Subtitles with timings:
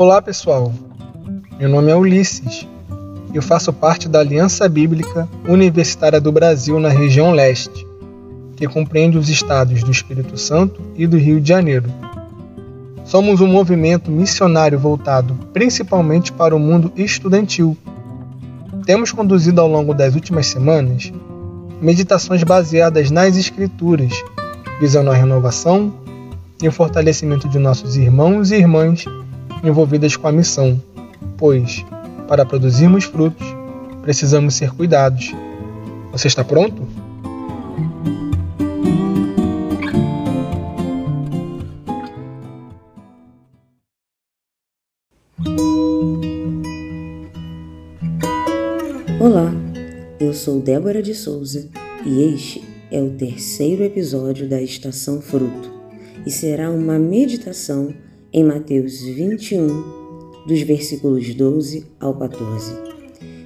[0.00, 0.72] Olá pessoal,
[1.58, 2.66] meu nome é Ulisses
[3.34, 7.86] eu faço parte da Aliança Bíblica Universitária do Brasil na região leste,
[8.56, 11.90] que compreende os estados do Espírito Santo e do Rio de Janeiro.
[13.04, 17.76] Somos um movimento missionário voltado principalmente para o mundo estudantil.
[18.86, 21.12] Temos conduzido ao longo das últimas semanas
[21.78, 24.14] meditações baseadas nas Escrituras,
[24.80, 25.92] visando a renovação
[26.62, 29.04] e o fortalecimento de nossos irmãos e irmãs
[29.62, 30.80] envolvidas com a missão,
[31.36, 31.84] pois,
[32.28, 33.46] para produzirmos frutos,
[34.02, 35.32] precisamos ser cuidados.
[36.12, 36.86] Você está pronto?
[49.20, 49.52] Olá,
[50.18, 51.68] eu sou Débora de Souza
[52.06, 55.70] e este é o terceiro episódio da Estação Fruto
[56.24, 57.94] e será uma meditação
[58.32, 59.66] em Mateus 21,
[60.46, 62.72] dos versículos 12 ao 14.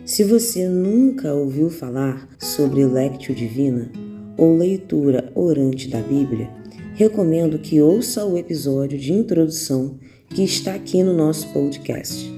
[0.05, 3.91] Se você nunca ouviu falar sobre Lectio Divina
[4.37, 6.51] ou leitura orante da Bíblia,
[6.95, 12.31] recomendo que ouça o episódio de introdução que está aqui no nosso podcast.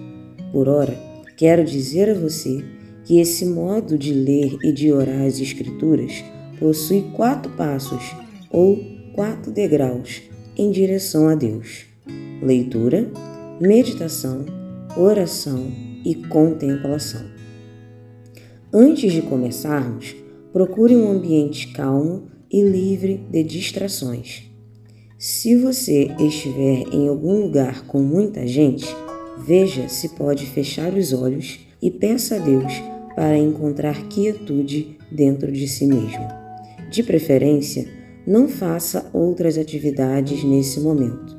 [0.52, 0.96] Por ora,
[1.36, 2.64] quero dizer a você
[3.04, 6.24] que esse modo de ler e de orar as Escrituras
[6.60, 8.14] possui quatro passos
[8.50, 8.78] ou
[9.14, 10.22] quatro degraus
[10.56, 11.95] em direção a Deus
[12.42, 13.10] leitura,
[13.60, 14.44] meditação,
[14.96, 15.70] oração
[16.04, 17.24] e contemplação.
[18.72, 20.14] Antes de começarmos,
[20.52, 24.44] procure um ambiente calmo e livre de distrações.
[25.18, 28.86] Se você estiver em algum lugar com muita gente,
[29.38, 32.72] veja se pode fechar os olhos e peça a Deus
[33.14, 36.26] para encontrar quietude dentro de si mesmo.
[36.90, 37.88] De preferência,
[38.26, 41.35] não faça outras atividades nesse momento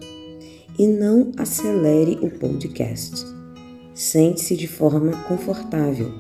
[0.78, 3.26] e não acelere o podcast.
[3.94, 6.12] Sente-se de forma confortável.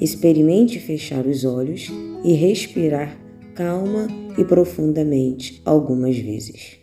[0.00, 1.90] Experimente fechar os olhos
[2.22, 3.18] e respirar
[3.54, 6.78] calma e profundamente algumas vezes.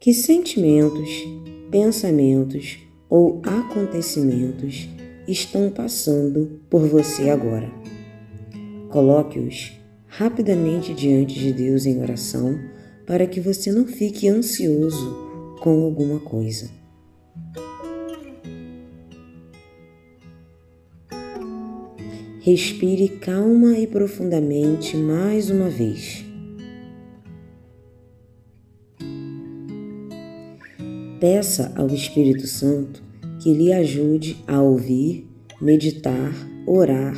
[0.00, 1.43] Que sentimentos
[1.74, 2.78] pensamentos
[3.10, 4.88] ou acontecimentos
[5.26, 7.68] estão passando por você agora.
[8.90, 9.72] Coloque-os
[10.06, 12.56] rapidamente diante de Deus em oração
[13.04, 16.70] para que você não fique ansioso com alguma coisa.
[22.38, 26.23] Respire calma e profundamente mais uma vez.
[31.24, 33.02] Peça ao Espírito Santo
[33.40, 35.26] que lhe ajude a ouvir,
[35.58, 36.34] meditar,
[36.66, 37.14] orar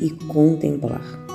[0.00, 1.29] e contemplar.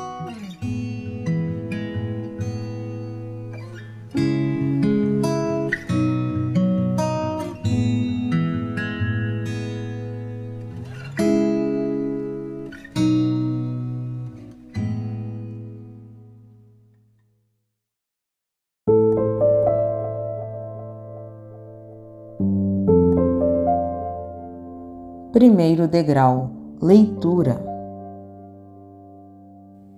[25.35, 26.50] Primeiro degrau:
[26.81, 27.62] leitura.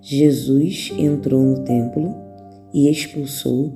[0.02, 2.16] Jesus entrou no templo
[2.74, 3.72] e expulsou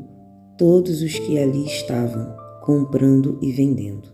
[0.57, 4.09] todos os que ali estavam, comprando e vendendo.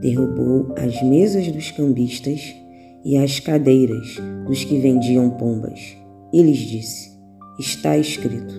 [0.00, 2.56] Derrubou as mesas dos cambistas
[3.04, 4.16] e as cadeiras
[4.46, 5.98] dos que vendiam pombas.
[6.32, 7.10] E lhes disse:
[7.58, 8.54] Está escrito: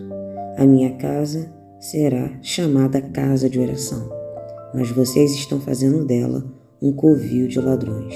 [0.60, 4.08] A minha casa será chamada casa de oração,
[4.76, 6.55] mas vocês estão fazendo dela
[6.86, 8.14] um covil de ladrões.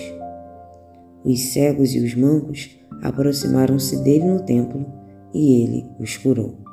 [1.23, 4.85] Os cegos e os mancos aproximaram-se dele no templo
[5.33, 6.68] e ele os curou.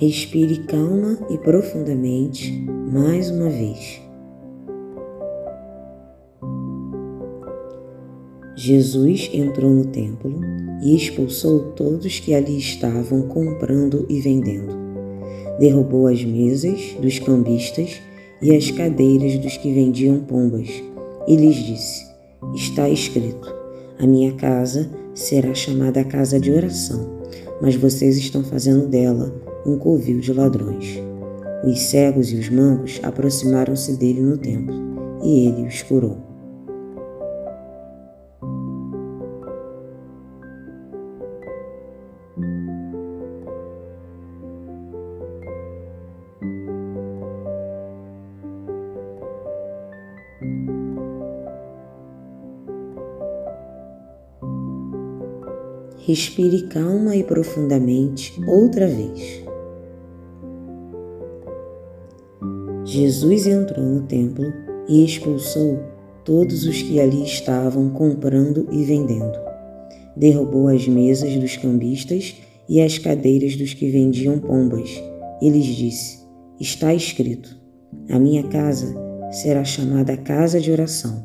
[0.00, 2.50] Respire calma e profundamente
[2.90, 4.00] mais uma vez.
[8.56, 10.40] Jesus entrou no templo
[10.82, 14.74] e expulsou todos que ali estavam comprando e vendendo.
[15.58, 18.00] Derrubou as mesas dos cambistas
[18.40, 20.82] e as cadeiras dos que vendiam pombas
[21.28, 22.06] e lhes disse:
[22.54, 23.54] Está escrito:
[23.98, 27.20] A minha casa será chamada casa de oração,
[27.60, 30.98] mas vocês estão fazendo dela um covil de ladrões.
[31.64, 34.74] Os cegos e os mancos aproximaram-se dele no templo,
[35.22, 36.30] e ele os curou.
[55.98, 59.49] Respire calma e profundamente outra vez.
[62.90, 64.52] Jesus entrou no templo
[64.88, 65.78] e expulsou
[66.24, 69.38] todos os que ali estavam comprando e vendendo.
[70.16, 72.34] Derrubou as mesas dos cambistas
[72.68, 75.00] e as cadeiras dos que vendiam pombas
[75.40, 76.18] e lhes disse:
[76.58, 77.56] Está escrito:
[78.08, 78.92] A minha casa
[79.30, 81.22] será chamada casa de oração,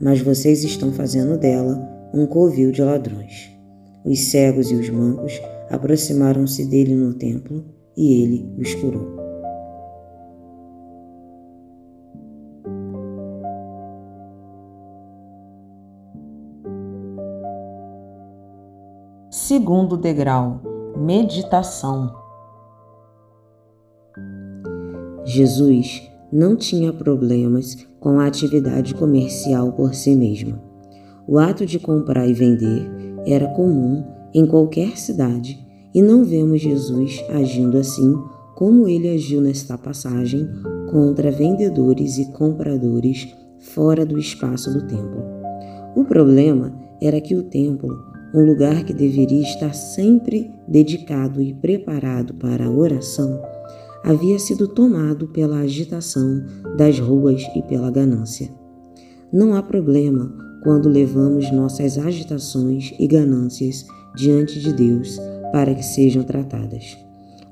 [0.00, 3.50] mas vocês estão fazendo dela um covil de ladrões.
[4.02, 5.38] Os cegos e os mancos
[5.68, 9.21] aproximaram-se dele no templo e ele os curou.
[19.34, 20.60] Segundo degrau:
[20.94, 22.12] Meditação.
[25.24, 30.62] Jesus não tinha problemas com a atividade comercial por si mesma.
[31.26, 32.86] O ato de comprar e vender
[33.26, 35.58] era comum em qualquer cidade
[35.94, 38.14] e não vemos Jesus agindo assim
[38.54, 40.46] como ele agiu nesta passagem
[40.90, 45.24] contra vendedores e compradores fora do espaço do templo.
[45.96, 46.70] O problema
[47.00, 52.70] era que o templo, um lugar que deveria estar sempre dedicado e preparado para a
[52.70, 53.40] oração,
[54.02, 56.42] havia sido tomado pela agitação
[56.76, 58.50] das ruas e pela ganância.
[59.32, 60.32] Não há problema
[60.62, 65.18] quando levamos nossas agitações e ganâncias diante de Deus
[65.52, 66.96] para que sejam tratadas.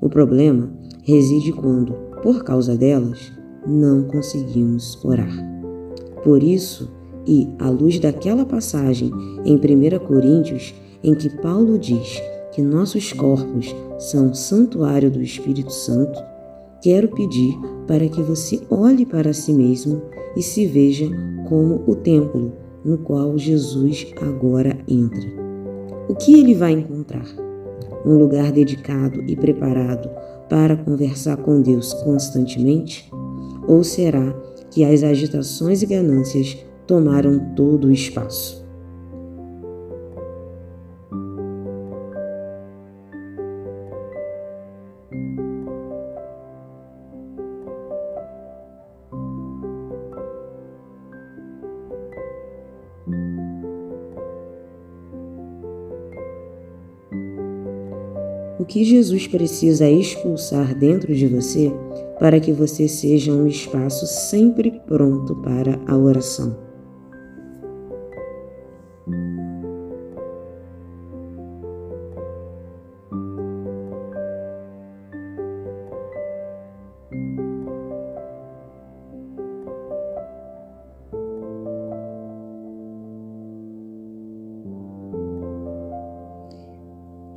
[0.00, 0.70] O problema
[1.02, 1.92] reside quando,
[2.22, 3.32] por causa delas,
[3.66, 5.32] não conseguimos orar.
[6.22, 6.90] Por isso,
[7.26, 9.10] e à luz daquela passagem
[9.44, 12.20] em 1 Coríntios, em que Paulo diz
[12.52, 16.20] que nossos corpos são santuário do Espírito Santo,
[16.82, 17.56] quero pedir
[17.86, 20.02] para que você olhe para si mesmo
[20.36, 21.08] e se veja
[21.48, 22.52] como o templo
[22.84, 25.28] no qual Jesus agora entra.
[26.08, 27.26] O que ele vai encontrar?
[28.04, 30.08] Um lugar dedicado e preparado
[30.48, 33.10] para conversar com Deus constantemente?
[33.68, 34.34] Ou será
[34.70, 36.56] que as agitações e ganâncias
[36.90, 38.66] tomaram todo o espaço?
[58.58, 61.72] O que Jesus precisa expulsar dentro de você
[62.18, 66.69] para que você seja um espaço sempre pronto para a oração?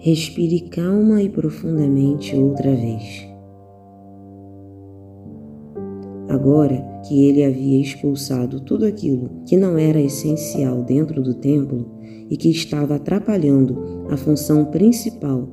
[0.05, 3.25] Respire calma e profundamente outra vez.
[6.27, 6.75] Agora
[7.07, 11.89] que ele havia expulsado tudo aquilo que não era essencial dentro do templo
[12.29, 15.47] e que estava atrapalhando a função principal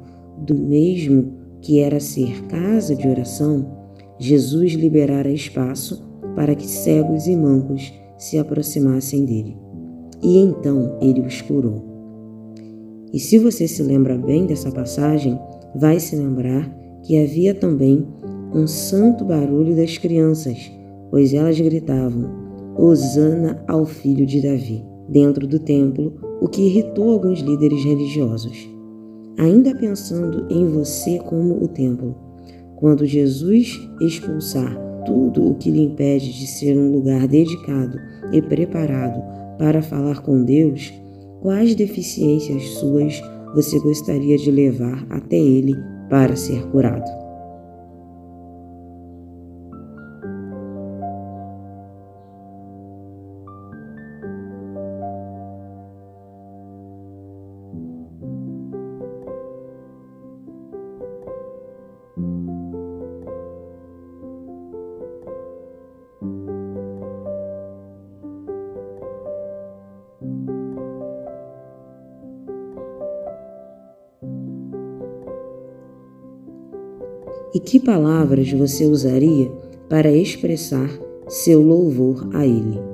[0.45, 3.71] do mesmo que era ser casa de oração,
[4.19, 6.05] Jesus liberara espaço
[6.35, 9.57] para que cegos e mancos se aproximassem dele.
[10.21, 11.90] E então ele os curou.
[13.13, 15.39] E se você se lembra bem dessa passagem,
[15.75, 16.69] vai se lembrar
[17.03, 18.07] que havia também
[18.55, 20.71] um santo barulho das crianças,
[21.11, 22.31] pois elas gritavam:
[22.77, 28.69] Hosana ao filho de Davi, dentro do templo, o que irritou alguns líderes religiosos.
[29.39, 32.15] Ainda pensando em você como o templo,
[32.77, 37.99] quando Jesus expulsar tudo o que lhe impede de ser um lugar dedicado
[38.33, 39.23] e preparado
[39.59, 40.93] para falar com Deus,
[41.41, 43.23] Quais deficiências suas
[43.55, 45.75] você gostaria de levar até ele
[46.11, 47.20] para ser curado?
[77.53, 79.51] E que palavras você usaria
[79.89, 80.91] para expressar
[81.29, 82.90] seu louvor a Ele?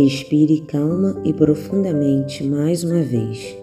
[0.00, 3.58] Respire calma e profundamente mais uma vez.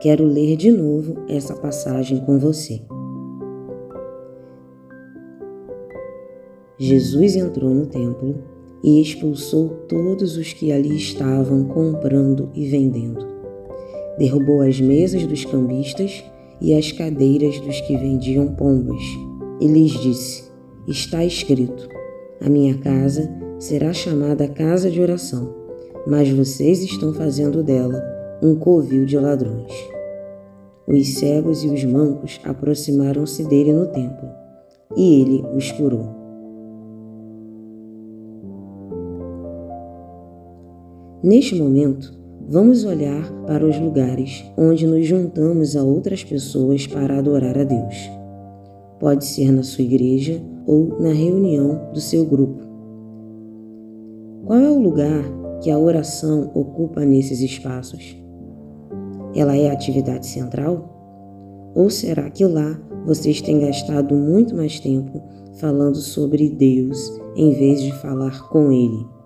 [0.00, 2.80] Quero ler de novo essa passagem com você.
[6.78, 8.36] Jesus entrou no templo
[8.84, 13.26] e expulsou todos os que ali estavam comprando e vendendo.
[14.16, 16.22] Derrubou as mesas dos cambistas
[16.60, 19.02] e as cadeiras dos que vendiam pombas
[19.60, 20.52] e lhes disse:
[20.86, 21.88] Está escrito:
[22.40, 25.52] A minha casa será chamada casa de oração,
[26.06, 28.02] mas vocês estão fazendo dela
[28.42, 29.72] um covil de ladrões.
[30.86, 34.28] Os cegos e os mancos aproximaram-se dele no templo,
[34.96, 36.16] e ele os curou.
[41.22, 42.16] Neste momento,
[42.48, 47.96] vamos olhar para os lugares onde nos juntamos a outras pessoas para adorar a Deus.
[49.00, 52.67] Pode ser na sua igreja ou na reunião do seu grupo.
[54.48, 55.24] Qual é o lugar
[55.60, 58.16] que a oração ocupa nesses espaços?
[59.34, 61.70] Ela é a atividade central?
[61.74, 65.22] Ou será que lá vocês têm gastado muito mais tempo
[65.60, 69.17] falando sobre Deus em vez de falar com Ele?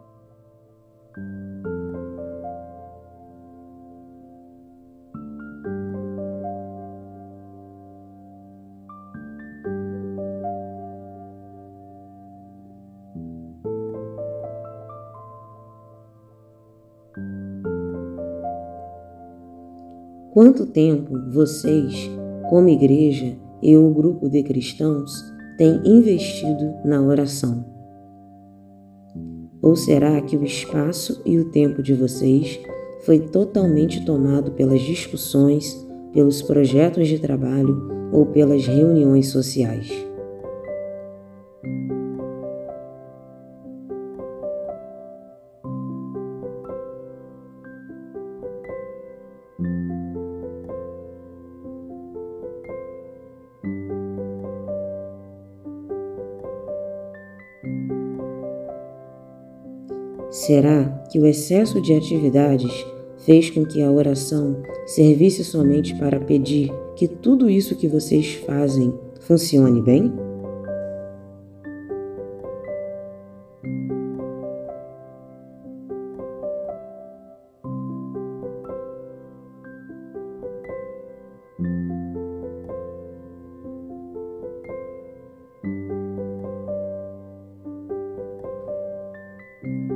[20.43, 22.11] Quanto tempo vocês,
[22.51, 25.13] como igreja e o grupo de cristãos,
[25.57, 27.65] têm investido na oração?
[29.63, 32.59] Ou será que o espaço e o tempo de vocês
[33.05, 35.77] foi totalmente tomado pelas discussões,
[36.13, 40.12] pelos projetos de trabalho ou pelas reuniões sociais?
[60.47, 62.73] Será que o excesso de atividades
[63.25, 68.93] fez com que a oração servisse somente para pedir que tudo isso que vocês fazem
[69.21, 70.13] funcione bem?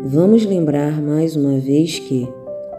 [0.09, 2.29] Vamos lembrar mais uma vez que,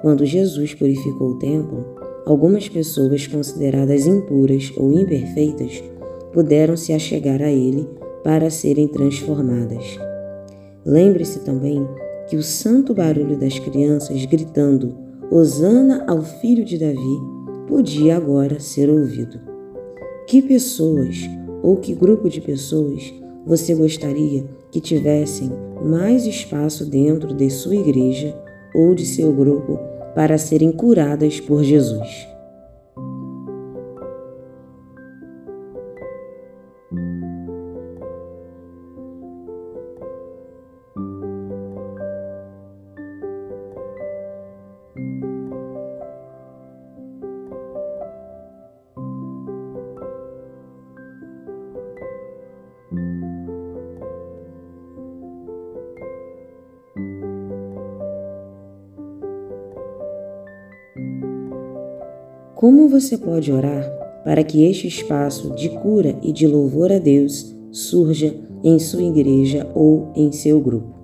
[0.01, 1.83] quando Jesus purificou o templo,
[2.25, 5.83] algumas pessoas consideradas impuras ou imperfeitas
[6.31, 7.85] puderam se achegar a ele
[8.23, 9.99] para serem transformadas.
[10.85, 11.85] Lembre-se também
[12.29, 14.95] que o santo barulho das crianças gritando
[15.29, 17.21] Hosana ao filho de Davi
[17.67, 19.37] podia agora ser ouvido.
[20.25, 21.17] Que pessoas
[21.61, 23.13] ou que grupo de pessoas
[23.45, 25.51] você gostaria que tivessem
[25.83, 28.37] mais espaço dentro de sua igreja
[28.73, 29.79] ou de seu grupo
[30.13, 32.36] para serem curadas por Jesus.
[62.87, 63.83] Como você pode orar
[64.23, 69.69] para que este espaço de cura e de louvor a Deus surja em sua igreja
[69.75, 70.96] ou em seu grupo?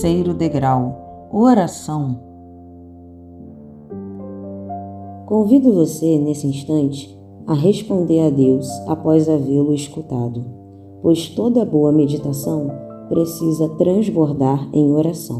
[0.00, 2.18] Terceiro degrau Oração.
[5.26, 7.14] Convido você, nesse instante,
[7.46, 10.42] a responder a Deus após havê-lo escutado,
[11.02, 12.70] pois toda boa meditação
[13.10, 15.38] precisa transbordar em oração.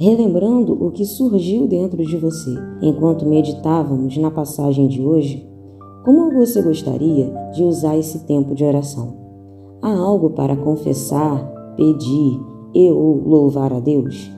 [0.00, 5.48] Relembrando o que surgiu dentro de você enquanto meditávamos na passagem de hoje,
[6.04, 9.14] como você gostaria de usar esse tempo de oração?
[9.80, 11.46] Há algo para confessar,
[11.76, 14.30] pedir e ou louvar a Deus?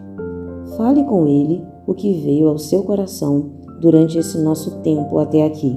[0.76, 3.46] Fale com Ele o que veio ao seu coração
[3.80, 5.76] durante esse nosso tempo até aqui.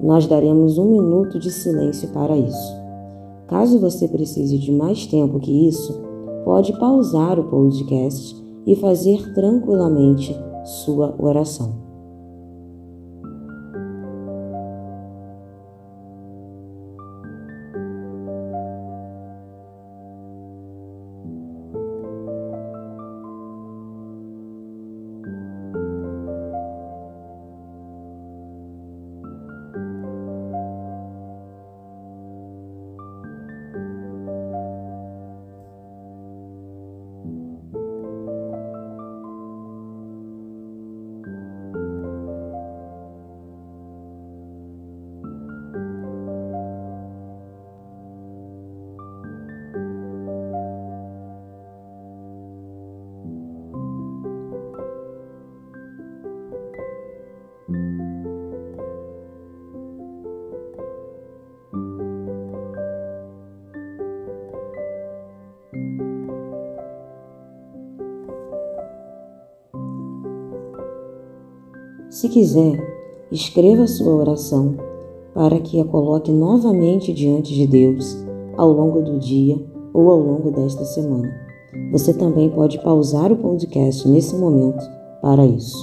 [0.00, 2.74] Nós daremos um minuto de silêncio para isso.
[3.46, 6.02] Caso você precise de mais tempo que isso,
[6.44, 11.83] pode pausar o podcast e fazer tranquilamente sua oração.
[72.24, 72.82] Se quiser,
[73.30, 74.76] escreva sua oração
[75.34, 78.16] para que a coloque novamente diante de Deus
[78.56, 81.30] ao longo do dia ou ao longo desta semana.
[81.92, 84.82] Você também pode pausar o podcast nesse momento
[85.20, 85.76] para isso.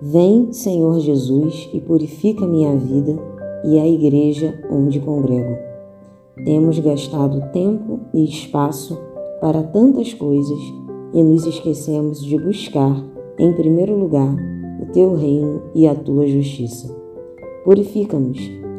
[0.00, 3.14] Vem, Senhor Jesus, e purifica minha vida
[3.62, 5.54] e a igreja onde congrego.
[6.46, 8.98] Temos gastado tempo e espaço
[9.40, 10.58] para tantas coisas
[11.12, 13.02] e nos esquecemos de buscar,
[13.38, 14.34] em primeiro lugar,
[14.80, 16.94] o teu reino e a tua justiça.
[17.64, 18.38] Purifica-nos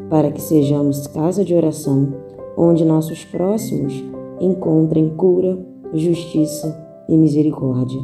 [0.10, 2.14] para que sejamos casa de oração,
[2.58, 4.04] onde nossos próximos
[4.40, 5.58] encontrem cura,
[5.94, 6.76] justiça
[7.08, 8.02] e misericórdia,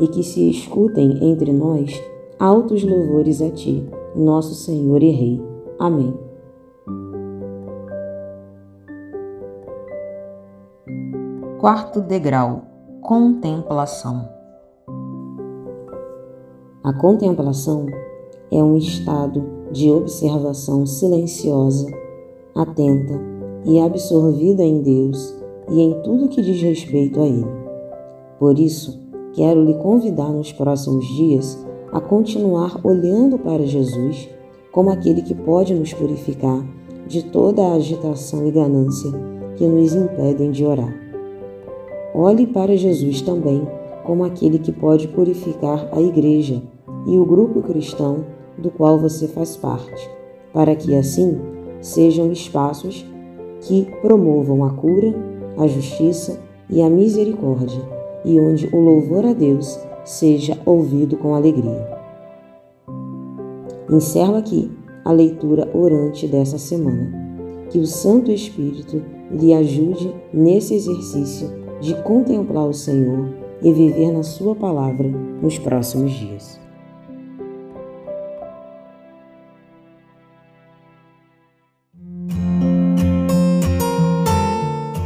[0.00, 2.00] e que se escutem entre nós
[2.38, 5.42] altos louvores a ti, nosso Senhor e Rei.
[5.78, 6.27] Amém.
[11.58, 12.62] Quarto degrau
[13.00, 14.28] Contemplação.
[16.84, 17.84] A contemplação
[18.52, 21.90] é um estado de observação silenciosa,
[22.54, 23.20] atenta
[23.64, 25.36] e absorvida em Deus
[25.68, 27.50] e em tudo que diz respeito a Ele.
[28.38, 28.96] Por isso,
[29.32, 34.28] quero lhe convidar nos próximos dias a continuar olhando para Jesus
[34.70, 36.64] como aquele que pode nos purificar
[37.08, 39.10] de toda a agitação e ganância
[39.56, 41.07] que nos impedem de orar.
[42.20, 43.62] Olhe para Jesus também
[44.02, 46.60] como aquele que pode purificar a igreja
[47.06, 48.24] e o grupo cristão
[48.58, 50.10] do qual você faz parte,
[50.52, 51.38] para que assim
[51.80, 53.06] sejam espaços
[53.60, 55.14] que promovam a cura,
[55.56, 57.80] a justiça e a misericórdia,
[58.24, 61.86] e onde o louvor a Deus seja ouvido com alegria.
[63.88, 64.68] Encerro aqui
[65.04, 67.28] a leitura orante dessa semana.
[67.70, 69.00] Que o Santo Espírito
[69.30, 73.28] lhe ajude nesse exercício de contemplar o Senhor
[73.62, 75.08] e viver na Sua palavra
[75.42, 76.58] nos próximos dias.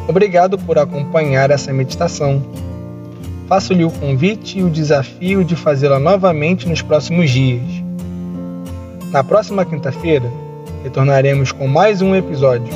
[0.08, 2.42] Obrigado por acompanhar essa meditação.
[3.48, 7.62] Faço-lhe o convite e o desafio de fazê-la novamente nos próximos dias.
[9.10, 10.30] Na próxima quinta-feira,
[10.82, 12.72] retornaremos com mais um episódio.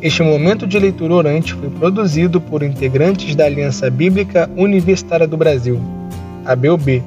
[0.00, 5.80] Este momento de leitura orante foi produzido por integrantes da Aliança Bíblica Universitária do Brasil,
[6.44, 7.02] a BUB,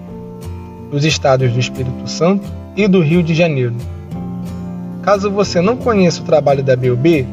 [0.91, 2.43] dos estados do Espírito Santo
[2.75, 3.73] e do Rio de Janeiro.
[5.04, 7.25] Caso você não conheça o trabalho da BUB,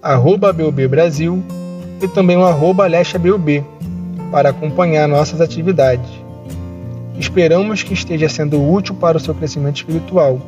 [0.00, 0.54] arroba
[0.88, 1.44] Brasil
[2.00, 3.62] e também o arroba BUB
[4.34, 6.10] para acompanhar nossas atividades.
[7.16, 10.40] Esperamos que esteja sendo útil para o seu crescimento espiritual.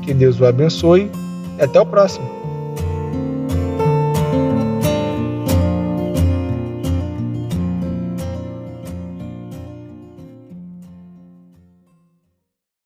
[0.00, 1.10] Que Deus o abençoe
[1.58, 2.39] e até o próximo!